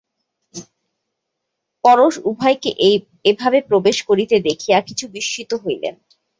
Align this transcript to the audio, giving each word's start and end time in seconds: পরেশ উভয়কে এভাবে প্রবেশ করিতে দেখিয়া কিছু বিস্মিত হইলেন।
পরেশ 1.83 2.13
উভয়কে 2.29 2.71
এভাবে 3.25 3.59
প্রবেশ 3.69 3.97
করিতে 4.09 4.35
দেখিয়া 4.47 4.77
কিছু 4.87 5.05
বিস্মিত 5.15 5.51
হইলেন। 5.63 5.95